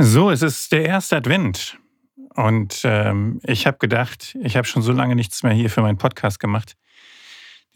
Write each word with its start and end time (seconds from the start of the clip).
So, 0.00 0.30
es 0.30 0.42
ist 0.42 0.70
der 0.70 0.84
erste 0.84 1.16
Advent. 1.16 1.76
Und 2.36 2.82
ähm, 2.84 3.40
ich 3.42 3.66
habe 3.66 3.78
gedacht, 3.78 4.38
ich 4.40 4.56
habe 4.56 4.64
schon 4.64 4.80
so 4.80 4.92
lange 4.92 5.16
nichts 5.16 5.42
mehr 5.42 5.52
hier 5.52 5.70
für 5.70 5.82
meinen 5.82 5.98
Podcast 5.98 6.38
gemacht. 6.38 6.76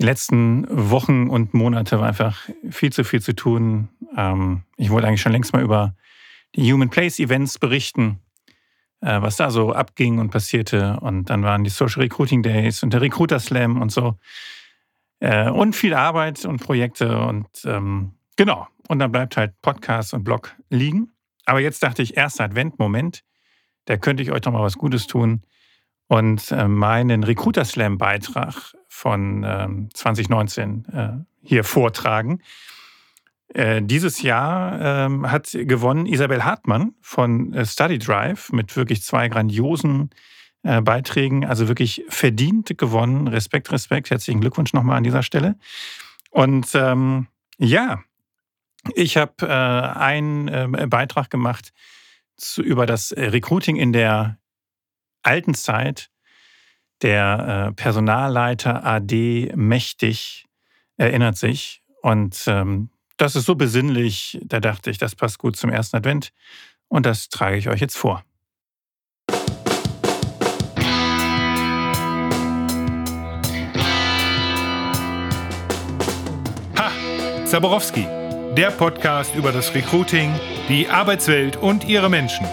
Die 0.00 0.04
letzten 0.04 0.64
Wochen 0.70 1.28
und 1.28 1.52
Monate 1.52 1.98
war 1.98 2.06
einfach 2.06 2.48
viel 2.70 2.92
zu 2.92 3.02
viel 3.02 3.20
zu 3.20 3.34
tun. 3.34 3.88
Ähm, 4.16 4.62
ich 4.76 4.90
wollte 4.90 5.08
eigentlich 5.08 5.20
schon 5.20 5.32
längst 5.32 5.52
mal 5.52 5.64
über 5.64 5.96
die 6.54 6.72
Human 6.72 6.90
Place 6.90 7.18
Events 7.18 7.58
berichten, 7.58 8.20
äh, 9.00 9.20
was 9.20 9.34
da 9.34 9.50
so 9.50 9.72
abging 9.72 10.20
und 10.20 10.30
passierte. 10.30 11.00
Und 11.00 11.28
dann 11.28 11.42
waren 11.42 11.64
die 11.64 11.70
Social 11.70 12.02
Recruiting 12.02 12.44
Days 12.44 12.84
und 12.84 12.92
der 12.92 13.00
Recruiter 13.00 13.40
Slam 13.40 13.82
und 13.82 13.90
so. 13.90 14.16
Äh, 15.18 15.50
und 15.50 15.74
viel 15.74 15.92
Arbeit 15.92 16.44
und 16.44 16.62
Projekte 16.62 17.18
und 17.18 17.48
ähm, 17.64 18.12
genau. 18.36 18.68
Und 18.86 19.00
dann 19.00 19.10
bleibt 19.10 19.36
halt 19.36 19.60
Podcast 19.60 20.14
und 20.14 20.22
Blog 20.22 20.54
liegen. 20.70 21.11
Aber 21.44 21.60
jetzt 21.60 21.82
dachte 21.82 22.02
ich, 22.02 22.16
erster 22.16 22.44
Advent, 22.44 22.78
Moment, 22.78 23.24
da 23.86 23.96
könnte 23.96 24.22
ich 24.22 24.30
euch 24.30 24.40
doch 24.40 24.52
mal 24.52 24.62
was 24.62 24.78
Gutes 24.78 25.06
tun 25.06 25.42
und 26.08 26.52
äh, 26.52 26.68
meinen 26.68 27.24
Recruiter 27.24 27.64
Slam 27.64 27.98
Beitrag 27.98 28.74
von 28.88 29.44
ähm, 29.46 29.88
2019 29.92 30.84
äh, 30.92 31.08
hier 31.42 31.64
vortragen. 31.64 32.42
Äh, 33.48 33.82
dieses 33.82 34.22
Jahr 34.22 35.06
ähm, 35.06 35.30
hat 35.30 35.50
gewonnen 35.52 36.06
Isabel 36.06 36.44
Hartmann 36.44 36.94
von 37.00 37.54
Study 37.64 37.98
Drive 37.98 38.52
mit 38.52 38.76
wirklich 38.76 39.02
zwei 39.02 39.28
grandiosen 39.28 40.10
Beiträgen, 40.84 41.44
also 41.44 41.66
wirklich 41.66 42.04
verdient 42.08 42.78
gewonnen. 42.78 43.26
Respekt, 43.26 43.72
Respekt, 43.72 44.10
herzlichen 44.10 44.40
Glückwunsch 44.40 44.72
nochmal 44.72 44.96
an 44.96 45.02
dieser 45.02 45.24
Stelle. 45.24 45.56
Und 46.30 46.68
ähm, 46.74 47.26
ja, 47.58 48.00
ich 48.94 49.16
habe 49.16 49.46
äh, 49.46 49.46
einen 49.46 50.48
äh, 50.48 50.86
Beitrag 50.86 51.30
gemacht 51.30 51.72
zu, 52.36 52.62
über 52.62 52.86
das 52.86 53.12
Recruiting 53.16 53.76
in 53.76 53.92
der 53.92 54.38
alten 55.22 55.54
Zeit. 55.54 56.10
Der 57.02 57.68
äh, 57.68 57.72
Personalleiter 57.72 58.84
AD 58.84 59.52
mächtig 59.56 60.46
erinnert 60.96 61.36
sich. 61.36 61.82
Und 62.02 62.44
ähm, 62.46 62.90
das 63.16 63.36
ist 63.36 63.46
so 63.46 63.54
besinnlich, 63.54 64.38
da 64.44 64.60
dachte 64.60 64.90
ich, 64.90 64.98
das 64.98 65.14
passt 65.14 65.38
gut 65.38 65.56
zum 65.56 65.70
ersten 65.70 65.96
Advent. 65.96 66.32
Und 66.88 67.06
das 67.06 67.28
trage 67.28 67.56
ich 67.56 67.68
euch 67.68 67.80
jetzt 67.80 67.96
vor. 67.96 68.24
Ha, 76.76 77.46
Zaborowski 77.46 78.21
der 78.56 78.70
Podcast 78.70 79.34
über 79.34 79.50
das 79.50 79.74
Recruiting, 79.74 80.30
die 80.68 80.86
Arbeitswelt 80.86 81.56
und 81.56 81.84
ihre 81.88 82.10
Menschen. 82.10 82.46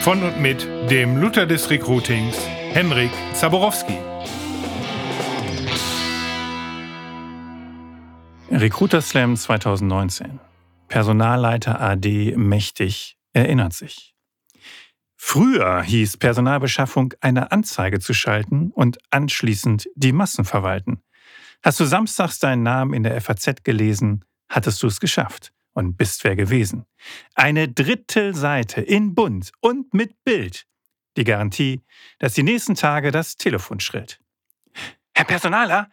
Von 0.00 0.24
und 0.24 0.40
mit 0.40 0.66
dem 0.90 1.16
Luther 1.18 1.46
des 1.46 1.70
Recruitings, 1.70 2.36
Henrik 2.72 3.12
Zaborowski. 3.32 3.96
Recruiter 8.50 9.00
Slam 9.00 9.36
2019. 9.36 10.40
Personalleiter 10.88 11.80
AD 11.80 12.34
mächtig 12.36 13.16
erinnert 13.32 13.72
sich. 13.72 14.16
Früher 15.14 15.82
hieß 15.82 16.16
Personalbeschaffung 16.16 17.14
eine 17.20 17.52
Anzeige 17.52 18.00
zu 18.00 18.14
schalten 18.14 18.72
und 18.72 18.98
anschließend 19.10 19.88
die 19.94 20.12
Massen 20.12 20.44
verwalten. 20.44 21.02
Hast 21.62 21.78
du 21.78 21.84
samstags 21.84 22.40
deinen 22.40 22.64
Namen 22.64 22.94
in 22.94 23.04
der 23.04 23.20
FAZ 23.20 23.62
gelesen, 23.62 24.24
hattest 24.48 24.82
du 24.82 24.86
es 24.86 25.00
geschafft 25.00 25.52
und 25.72 25.96
bist 25.96 26.24
wer 26.24 26.36
gewesen. 26.36 26.86
Eine 27.34 27.68
Drittelseite 27.68 28.80
in 28.80 29.14
Bunt 29.14 29.52
und 29.60 29.92
mit 29.92 30.24
Bild. 30.24 30.66
Die 31.16 31.24
Garantie, 31.24 31.82
dass 32.18 32.34
die 32.34 32.42
nächsten 32.42 32.74
Tage 32.74 33.10
das 33.10 33.36
Telefon 33.36 33.80
schrillt. 33.80 34.20
Herr 35.14 35.24
Personaler, 35.24 35.90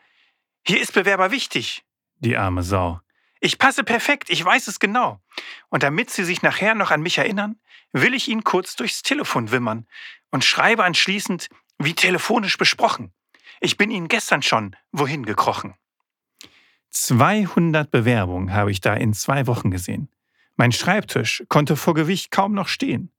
hier 0.65 0.81
ist 0.81 0.93
Bewerber 0.93 1.31
wichtig. 1.31 1.83
Die 2.19 2.37
arme 2.37 2.63
Sau. 2.63 2.99
Ich 3.39 3.57
passe 3.57 3.83
perfekt, 3.83 4.29
ich 4.29 4.43
weiß 4.43 4.67
es 4.67 4.79
genau. 4.79 5.21
Und 5.69 5.83
damit 5.83 6.09
Sie 6.09 6.23
sich 6.23 6.41
nachher 6.41 6.75
noch 6.75 6.91
an 6.91 7.01
mich 7.01 7.17
erinnern, 7.17 7.59
will 7.91 8.13
ich 8.13 8.29
Ihnen 8.29 8.45
kurz 8.45 8.77
durchs 8.77 9.01
Telefon 9.01 9.51
wimmern 9.51 9.85
und 10.31 10.45
schreibe 10.45 10.85
anschließend, 10.85 11.49
wie 11.77 11.93
telefonisch 11.93 12.57
besprochen. 12.57 13.13
Ich 13.59 13.75
bin 13.75 13.91
Ihnen 13.91 14.07
gestern 14.07 14.41
schon 14.41 14.75
wohin 14.91 15.25
gekrochen. 15.25 15.75
200 16.93 17.89
Bewerbungen 17.89 18.53
habe 18.53 18.71
ich 18.71 18.79
da 18.79 18.93
in 18.93 19.13
zwei 19.13 19.47
Wochen 19.47 19.71
gesehen. 19.71 20.09
Mein 20.55 20.71
Schreibtisch 20.71 21.43
konnte 21.49 21.75
vor 21.75 21.95
Gewicht 21.95 22.31
kaum 22.31 22.53
noch 22.53 22.67
stehen. 22.67 23.11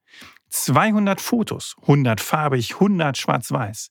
200 0.50 1.20
Fotos, 1.20 1.74
100 1.82 2.20
farbig, 2.20 2.74
100 2.74 3.18
schwarz-weiß. 3.18 3.90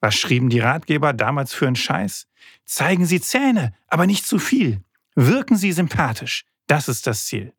Was 0.00 0.14
schrieben 0.14 0.50
die 0.50 0.60
Ratgeber 0.60 1.14
damals 1.14 1.54
für 1.54 1.66
einen 1.66 1.76
Scheiß? 1.76 2.28
Zeigen 2.66 3.06
Sie 3.06 3.20
Zähne, 3.20 3.72
aber 3.88 4.06
nicht 4.06 4.26
zu 4.26 4.38
viel. 4.38 4.82
Wirken 5.14 5.56
Sie 5.56 5.72
sympathisch. 5.72 6.44
Das 6.66 6.88
ist 6.88 7.06
das 7.06 7.24
Ziel. 7.24 7.54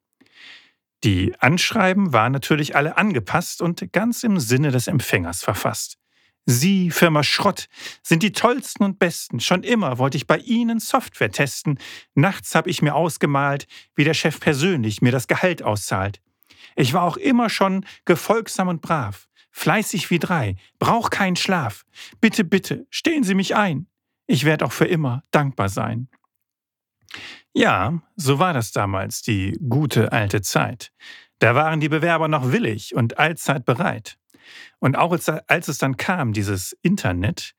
Die 1.04 1.34
Anschreiben 1.40 2.14
waren 2.14 2.32
natürlich 2.32 2.76
alle 2.76 2.98
angepasst 2.98 3.62
und 3.62 3.92
ganz 3.92 4.24
im 4.24 4.40
Sinne 4.40 4.70
des 4.70 4.88
Empfängers 4.88 5.44
verfasst. 5.44 5.98
Sie, 6.50 6.92
Firma 6.92 7.24
Schrott, 7.24 7.68
sind 8.02 8.24
die 8.24 8.32
tollsten 8.32 8.86
und 8.86 9.00
besten. 9.00 9.42
Schon 9.42 9.64
immer 9.64 9.98
wollte 9.98 10.16
ich 10.16 10.28
bei 10.28 10.38
Ihnen 10.38 10.80
Software 10.80 11.30
testen. 11.30 11.78
Nachts 12.16 12.56
habe 12.56 12.70
ich 12.70 12.82
mir 12.82 12.96
ausgemalt, 12.96 13.68
wie 13.96 14.06
der 14.06 14.14
Chef 14.14 14.40
persönlich 14.40 15.02
mir 15.02 15.12
das 15.12 15.28
Gehalt 15.28 15.62
auszahlt. 15.62 16.22
Ich 16.78 16.94
war 16.94 17.04
auch 17.04 17.18
immer 17.18 17.50
schon 17.50 17.86
gefolgsam 18.06 18.70
und 18.70 18.82
brav, 18.82 19.28
fleißig 19.52 20.10
wie 20.10 20.20
drei, 20.20 20.56
brauch 20.80 21.10
keinen 21.10 21.36
Schlaf. 21.36 21.84
Bitte, 22.22 22.46
bitte, 22.46 22.88
stellen 22.90 23.26
Sie 23.26 23.36
mich 23.36 23.54
ein. 23.58 23.88
Ich 24.26 24.46
werde 24.46 24.66
auch 24.66 24.72
für 24.72 24.86
immer 24.86 25.24
dankbar 25.32 25.68
sein. 25.68 26.08
Ja, 27.54 28.02
so 28.16 28.40
war 28.40 28.54
das 28.54 28.72
damals, 28.72 29.22
die 29.22 29.60
gute 29.68 30.14
alte 30.14 30.42
Zeit. 30.42 30.94
Da 31.40 31.56
waren 31.56 31.82
die 31.82 31.90
Bewerber 31.90 32.30
noch 32.30 32.54
willig 32.54 32.96
und 32.96 33.20
allzeit 33.20 33.66
bereit. 33.66 34.18
Und 34.80 34.96
auch 34.96 35.12
als, 35.12 35.30
als 35.30 35.68
es 35.68 35.78
dann 35.78 35.98
kam, 35.98 36.34
dieses 36.34 36.74
Internet, 36.82 37.54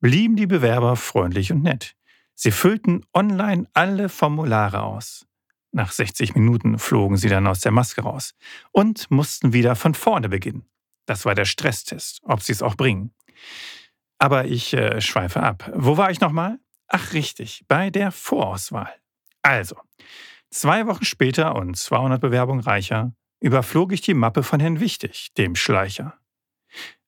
blieben 0.00 0.36
die 0.36 0.46
Bewerber 0.46 0.96
freundlich 0.96 1.52
und 1.52 1.62
nett. 1.62 1.96
Sie 2.34 2.50
füllten 2.50 3.02
online 3.14 3.66
alle 3.72 4.08
Formulare 4.08 4.82
aus. 4.82 5.26
Nach 5.72 5.92
60 5.92 6.34
Minuten 6.34 6.78
flogen 6.78 7.16
sie 7.16 7.28
dann 7.28 7.46
aus 7.46 7.60
der 7.60 7.72
Maske 7.72 8.02
raus 8.02 8.34
und 8.70 9.10
mussten 9.10 9.52
wieder 9.52 9.76
von 9.76 9.94
vorne 9.94 10.28
beginnen. 10.28 10.66
Das 11.06 11.24
war 11.24 11.34
der 11.34 11.44
Stresstest, 11.44 12.20
ob 12.22 12.42
sie 12.42 12.52
es 12.52 12.62
auch 12.62 12.76
bringen. 12.76 13.12
Aber 14.18 14.46
ich 14.46 14.72
äh, 14.74 15.00
schweife 15.00 15.42
ab. 15.42 15.70
Wo 15.74 15.96
war 15.96 16.10
ich 16.10 16.20
nochmal? 16.20 16.58
Ach 16.86 17.12
richtig, 17.12 17.64
bei 17.66 17.90
der 17.90 18.12
Vorauswahl. 18.12 18.92
Also, 19.42 19.76
zwei 20.50 20.86
Wochen 20.86 21.04
später 21.04 21.56
und 21.56 21.76
200 21.76 22.20
Bewerbungen 22.20 22.62
reicher 22.62 23.12
überflog 23.40 23.92
ich 23.92 24.00
die 24.00 24.14
Mappe 24.14 24.42
von 24.42 24.60
Herrn 24.60 24.80
Wichtig, 24.80 25.34
dem 25.36 25.56
Schleicher. 25.56 26.18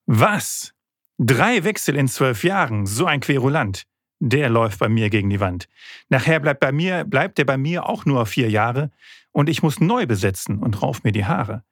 Was? 0.07 0.73
Drei 1.19 1.65
Wechsel 1.65 1.97
in 1.97 2.09
zwölf 2.09 2.45
Jahren, 2.45 2.87
so 2.87 3.07
ein 3.07 3.21
Querulant. 3.21 3.85
Der 4.21 4.49
läuft 4.49 4.79
bei 4.79 4.89
mir 4.89 5.11
gegen 5.11 5.31
die 5.31 5.41
Wand. 5.41 5.69
Nachher 6.09 6.41
bleibt, 6.41 6.61
bei 6.61 6.73
mir, 6.73 7.05
bleibt 7.05 7.39
er 7.39 7.45
bei 7.45 7.59
mir 7.59 7.87
auch 7.89 8.05
nur 8.05 8.25
vier 8.27 8.49
Jahre 8.49 8.91
und 9.33 9.49
ich 9.49 9.63
muss 9.63 9.81
neu 9.81 10.07
besetzen 10.07 10.59
und 10.59 10.81
rauf 10.81 11.05
mir 11.05 11.13
die 11.13 11.27
Haare. 11.27 11.65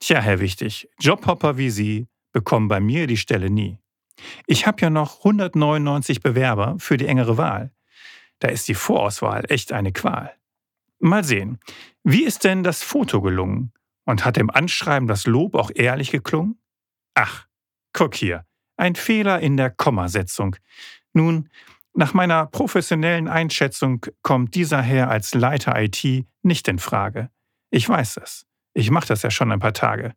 Tja, 0.00 0.20
Herr 0.20 0.38
Wichtig, 0.38 0.88
Jobhopper 1.00 1.58
wie 1.58 1.70
Sie 1.70 2.06
bekommen 2.32 2.68
bei 2.68 2.78
mir 2.78 3.06
die 3.06 3.16
Stelle 3.16 3.50
nie. 3.50 3.78
Ich 4.46 4.66
habe 4.66 4.80
ja 4.80 4.90
noch 4.90 5.18
199 5.18 6.20
Bewerber 6.20 6.76
für 6.78 6.96
die 6.96 7.06
engere 7.06 7.36
Wahl. 7.36 7.72
Da 8.38 8.48
ist 8.48 8.68
die 8.68 8.74
Vorauswahl 8.74 9.44
echt 9.48 9.72
eine 9.72 9.92
Qual. 9.92 10.32
Mal 11.00 11.24
sehen, 11.24 11.58
wie 12.04 12.24
ist 12.24 12.44
denn 12.44 12.62
das 12.62 12.82
Foto 12.82 13.20
gelungen? 13.20 13.72
Und 14.04 14.24
hat 14.24 14.38
im 14.38 14.50
Anschreiben 14.50 15.06
das 15.06 15.26
Lob 15.26 15.54
auch 15.54 15.70
ehrlich 15.74 16.10
geklungen? 16.10 16.58
Ach, 17.20 17.48
Guck 17.92 18.14
hier, 18.14 18.44
ein 18.76 18.94
Fehler 18.94 19.40
in 19.40 19.56
der 19.56 19.70
Kommasetzung. 19.70 20.54
Nun, 21.12 21.48
nach 21.94 22.14
meiner 22.14 22.46
professionellen 22.46 23.26
Einschätzung 23.26 24.06
kommt 24.22 24.54
dieser 24.54 24.82
Herr 24.82 25.10
als 25.10 25.34
Leiter 25.34 25.74
IT 25.82 26.04
nicht 26.42 26.68
in 26.68 26.78
Frage. 26.78 27.28
Ich 27.70 27.88
weiß 27.88 28.18
es. 28.18 28.46
Ich 28.72 28.92
mache 28.92 29.08
das 29.08 29.22
ja 29.22 29.32
schon 29.32 29.50
ein 29.50 29.58
paar 29.58 29.72
Tage. 29.72 30.12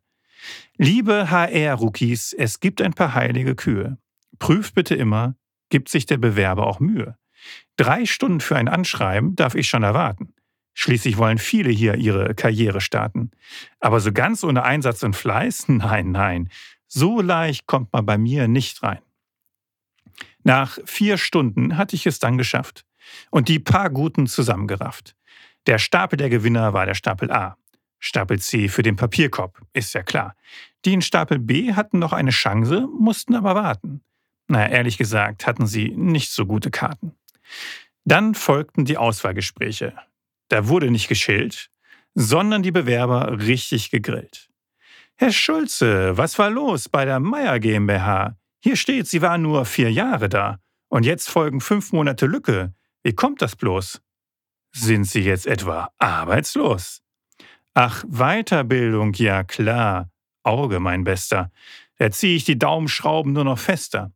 Liebe 0.76 1.28
HR-Rookies, 1.28 2.34
es 2.34 2.60
gibt 2.60 2.80
ein 2.80 2.92
paar 2.92 3.14
heilige 3.14 3.56
Kühe. 3.56 3.98
Prüft 4.38 4.76
bitte 4.76 4.94
immer, 4.94 5.34
gibt 5.70 5.88
sich 5.88 6.06
der 6.06 6.18
Bewerber 6.18 6.68
auch 6.68 6.78
Mühe. 6.78 7.16
Drei 7.76 8.06
Stunden 8.06 8.38
für 8.38 8.54
ein 8.54 8.68
Anschreiben 8.68 9.34
darf 9.34 9.56
ich 9.56 9.68
schon 9.68 9.82
erwarten. 9.82 10.34
Schließlich 10.74 11.18
wollen 11.18 11.38
viele 11.38 11.70
hier 11.70 11.96
ihre 11.96 12.34
Karriere 12.36 12.80
starten. 12.80 13.32
Aber 13.80 13.98
so 13.98 14.12
ganz 14.12 14.44
ohne 14.44 14.62
Einsatz 14.62 15.02
und 15.02 15.16
Fleiß? 15.16 15.64
Nein, 15.68 16.12
nein. 16.12 16.48
So 16.94 17.22
leicht 17.22 17.66
kommt 17.66 17.90
man 17.94 18.04
bei 18.04 18.18
mir 18.18 18.48
nicht 18.48 18.82
rein. 18.82 19.00
Nach 20.42 20.78
vier 20.84 21.16
Stunden 21.16 21.78
hatte 21.78 21.96
ich 21.96 22.06
es 22.06 22.18
dann 22.18 22.36
geschafft 22.36 22.84
und 23.30 23.48
die 23.48 23.58
paar 23.58 23.88
Guten 23.88 24.26
zusammengerafft. 24.26 25.16
Der 25.66 25.78
Stapel 25.78 26.18
der 26.18 26.28
Gewinner 26.28 26.74
war 26.74 26.84
der 26.84 26.92
Stapel 26.92 27.32
A. 27.32 27.56
Stapel 27.98 28.40
C 28.40 28.68
für 28.68 28.82
den 28.82 28.96
Papierkorb, 28.96 29.58
ist 29.72 29.94
ja 29.94 30.02
klar. 30.02 30.36
Die 30.84 30.92
in 30.92 31.00
Stapel 31.00 31.38
B 31.38 31.72
hatten 31.72 31.98
noch 31.98 32.12
eine 32.12 32.30
Chance, 32.30 32.86
mussten 32.98 33.36
aber 33.36 33.54
warten. 33.54 34.02
Na, 34.48 34.68
ehrlich 34.68 34.98
gesagt, 34.98 35.46
hatten 35.46 35.66
sie 35.66 35.92
nicht 35.96 36.30
so 36.30 36.44
gute 36.44 36.70
Karten. 36.70 37.14
Dann 38.04 38.34
folgten 38.34 38.84
die 38.84 38.98
Auswahlgespräche. 38.98 39.94
Da 40.48 40.68
wurde 40.68 40.90
nicht 40.90 41.08
geschillt, 41.08 41.70
sondern 42.14 42.62
die 42.62 42.72
Bewerber 42.72 43.38
richtig 43.40 43.90
gegrillt. 43.90 44.51
Herr 45.16 45.32
Schulze, 45.32 46.16
was 46.16 46.38
war 46.38 46.50
los 46.50 46.88
bei 46.88 47.04
der 47.04 47.20
Meier 47.20 47.58
GmbH? 47.60 48.36
Hier 48.60 48.76
steht, 48.76 49.06
Sie 49.06 49.22
waren 49.22 49.42
nur 49.42 49.64
vier 49.64 49.90
Jahre 49.90 50.28
da. 50.28 50.58
Und 50.88 51.04
jetzt 51.04 51.30
folgen 51.30 51.60
fünf 51.60 51.92
Monate 51.92 52.26
Lücke. 52.26 52.74
Wie 53.02 53.14
kommt 53.14 53.42
das 53.42 53.56
bloß? 53.56 54.00
Sind 54.72 55.04
Sie 55.04 55.20
jetzt 55.20 55.46
etwa 55.46 55.90
arbeitslos? 55.98 57.02
Ach, 57.74 58.04
Weiterbildung, 58.06 59.14
ja 59.14 59.44
klar. 59.44 60.10
Auge, 60.42 60.80
mein 60.80 61.04
Bester. 61.04 61.50
Da 61.98 62.10
ziehe 62.10 62.36
ich 62.36 62.44
die 62.44 62.58
Daumenschrauben 62.58 63.32
nur 63.32 63.44
noch 63.44 63.58
fester. 63.58 64.12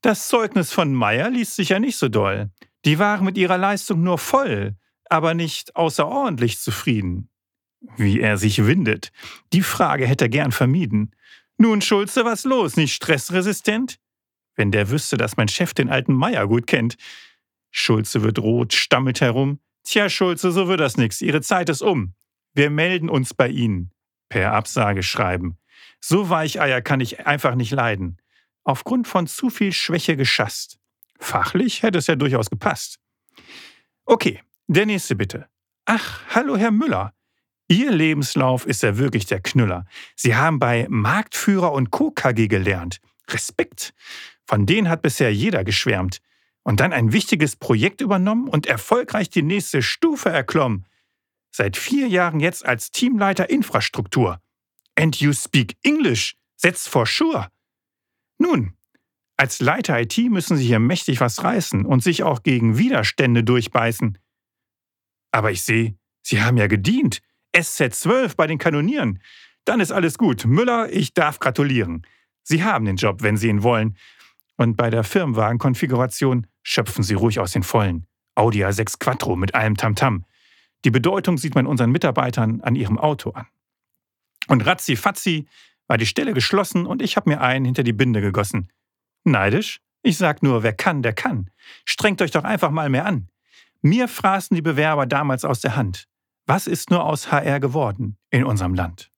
Das 0.00 0.28
Zeugnis 0.28 0.72
von 0.72 0.94
Meier 0.94 1.30
liest 1.30 1.56
sich 1.56 1.70
ja 1.70 1.78
nicht 1.78 1.96
so 1.96 2.08
doll. 2.08 2.50
Die 2.84 2.98
waren 2.98 3.24
mit 3.24 3.38
ihrer 3.38 3.58
Leistung 3.58 4.02
nur 4.02 4.18
voll, 4.18 4.76
aber 5.08 5.34
nicht 5.34 5.74
außerordentlich 5.76 6.58
zufrieden. 6.58 7.30
Wie 7.96 8.20
er 8.20 8.36
sich 8.36 8.66
windet. 8.66 9.12
Die 9.52 9.62
Frage 9.62 10.06
hätte 10.06 10.26
er 10.26 10.30
gern 10.30 10.52
vermieden. 10.52 11.14
Nun, 11.56 11.80
Schulze, 11.80 12.24
was 12.24 12.44
los? 12.44 12.76
Nicht 12.76 12.94
stressresistent? 12.94 13.98
Wenn 14.56 14.70
der 14.70 14.90
wüsste, 14.90 15.16
dass 15.16 15.36
mein 15.36 15.48
Chef 15.48 15.74
den 15.74 15.90
alten 15.90 16.14
Meier 16.14 16.46
gut 16.46 16.66
kennt. 16.66 16.96
Schulze 17.70 18.22
wird 18.22 18.38
rot, 18.38 18.72
stammelt 18.72 19.20
herum. 19.20 19.60
Tja, 19.84 20.08
Schulze, 20.08 20.52
so 20.52 20.68
wird 20.68 20.80
das 20.80 20.96
nix. 20.96 21.20
Ihre 21.20 21.42
Zeit 21.42 21.68
ist 21.68 21.82
um. 21.82 22.14
Wir 22.54 22.70
melden 22.70 23.08
uns 23.08 23.34
bei 23.34 23.48
Ihnen. 23.48 23.90
Per 24.28 24.52
Absage 24.52 25.02
schreiben. 25.02 25.58
So 26.00 26.30
Weicheier 26.30 26.82
kann 26.82 27.00
ich 27.00 27.26
einfach 27.26 27.54
nicht 27.54 27.72
leiden. 27.72 28.18
Aufgrund 28.62 29.06
von 29.06 29.26
zu 29.26 29.50
viel 29.50 29.72
Schwäche 29.72 30.16
geschasst. 30.16 30.78
Fachlich 31.18 31.82
hätte 31.82 31.98
es 31.98 32.06
ja 32.06 32.16
durchaus 32.16 32.50
gepasst. 32.50 32.98
Okay, 34.04 34.42
der 34.66 34.86
nächste 34.86 35.16
bitte. 35.16 35.48
Ach, 35.84 36.20
hallo 36.34 36.56
Herr 36.56 36.70
Müller. 36.70 37.12
Ihr 37.68 37.90
Lebenslauf 37.90 38.66
ist 38.66 38.82
ja 38.82 38.98
wirklich 38.98 39.26
der 39.26 39.40
Knüller. 39.40 39.86
Sie 40.16 40.36
haben 40.36 40.58
bei 40.58 40.86
Marktführer 40.90 41.72
und 41.72 41.90
Co. 41.90 42.10
KG 42.10 42.46
gelernt. 42.48 43.00
Respekt. 43.30 43.94
Von 44.46 44.66
denen 44.66 44.88
hat 44.88 45.02
bisher 45.02 45.32
jeder 45.32 45.64
geschwärmt. 45.64 46.20
Und 46.62 46.80
dann 46.80 46.92
ein 46.92 47.12
wichtiges 47.12 47.56
Projekt 47.56 48.00
übernommen 48.00 48.48
und 48.48 48.66
erfolgreich 48.66 49.30
die 49.30 49.42
nächste 49.42 49.82
Stufe 49.82 50.30
erklommen. 50.30 50.86
Seit 51.50 51.76
vier 51.76 52.08
Jahren 52.08 52.40
jetzt 52.40 52.64
als 52.64 52.90
Teamleiter 52.90 53.48
Infrastruktur. 53.48 54.40
And 54.96 55.16
you 55.16 55.32
speak 55.32 55.76
English. 55.82 56.36
That's 56.60 56.86
for 56.86 57.06
sure. 57.06 57.48
Nun, 58.38 58.74
als 59.36 59.60
Leiter 59.60 60.00
IT 60.00 60.16
müssen 60.18 60.56
Sie 60.56 60.66
hier 60.66 60.78
mächtig 60.78 61.20
was 61.20 61.42
reißen 61.42 61.84
und 61.84 62.02
sich 62.02 62.22
auch 62.22 62.42
gegen 62.42 62.78
Widerstände 62.78 63.42
durchbeißen. 63.44 64.18
Aber 65.32 65.50
ich 65.50 65.62
sehe, 65.62 65.96
Sie 66.22 66.42
haben 66.42 66.56
ja 66.56 66.66
gedient. 66.66 67.20
SZ12 67.54 68.36
bei 68.36 68.46
den 68.46 68.58
Kanonieren. 68.58 69.20
Dann 69.64 69.80
ist 69.80 69.92
alles 69.92 70.18
gut. 70.18 70.44
Müller, 70.44 70.92
ich 70.92 71.14
darf 71.14 71.38
gratulieren. 71.38 72.06
Sie 72.42 72.62
haben 72.62 72.84
den 72.84 72.96
Job, 72.96 73.22
wenn 73.22 73.36
Sie 73.36 73.48
ihn 73.48 73.62
wollen. 73.62 73.96
Und 74.56 74.76
bei 74.76 74.90
der 74.90 75.04
Firmenwagenkonfiguration 75.04 76.46
schöpfen 76.62 77.02
Sie 77.02 77.14
ruhig 77.14 77.40
aus 77.40 77.52
den 77.52 77.62
Vollen. 77.62 78.06
Audi 78.34 78.64
A6 78.64 78.98
Quattro 78.98 79.36
mit 79.36 79.54
allem 79.54 79.76
Tamtam. 79.76 80.16
-Tam. 80.16 80.24
Die 80.84 80.90
Bedeutung 80.90 81.38
sieht 81.38 81.54
man 81.54 81.66
unseren 81.66 81.90
Mitarbeitern 81.90 82.60
an 82.60 82.74
ihrem 82.74 82.98
Auto 82.98 83.30
an. 83.30 83.46
Und 84.48 84.66
ratzi 84.66 84.96
fatzi 84.96 85.46
war 85.86 85.96
die 85.96 86.06
Stelle 86.06 86.34
geschlossen 86.34 86.86
und 86.86 87.02
ich 87.02 87.16
habe 87.16 87.30
mir 87.30 87.40
einen 87.40 87.64
hinter 87.64 87.82
die 87.82 87.92
Binde 87.92 88.20
gegossen. 88.20 88.70
Neidisch? 89.24 89.80
Ich 90.02 90.18
sag 90.18 90.42
nur, 90.42 90.62
wer 90.62 90.74
kann, 90.74 91.02
der 91.02 91.14
kann. 91.14 91.50
Strengt 91.86 92.20
euch 92.20 92.30
doch 92.30 92.44
einfach 92.44 92.70
mal 92.70 92.90
mehr 92.90 93.06
an. 93.06 93.28
Mir 93.80 94.08
fraßen 94.08 94.54
die 94.54 94.62
Bewerber 94.62 95.06
damals 95.06 95.44
aus 95.44 95.60
der 95.60 95.76
Hand. 95.76 96.06
Was 96.46 96.66
ist 96.66 96.90
nur 96.90 97.04
aus 97.04 97.32
HR 97.32 97.58
geworden 97.58 98.18
in 98.28 98.44
unserem 98.44 98.74
Land? 98.74 99.13